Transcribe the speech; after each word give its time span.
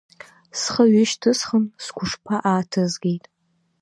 Схы 0.59 0.85
ҩышьҭысхын, 0.91 1.65
сгәышԥы 1.83 2.35
ааҭызгеит. 2.49 3.25